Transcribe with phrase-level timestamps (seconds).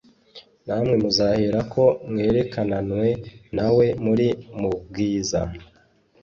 [0.65, 3.07] na mwe muzaherako mwerekananwe
[3.57, 4.27] na we muri
[4.59, 5.41] mu bwiza.»